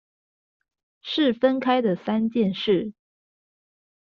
[1.03, 2.93] 是分開的三件事